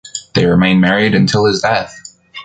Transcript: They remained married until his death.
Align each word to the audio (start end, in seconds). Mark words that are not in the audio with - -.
They 0.33 0.47
remained 0.47 0.81
married 0.81 1.13
until 1.13 1.45
his 1.45 1.61
death. 1.61 1.95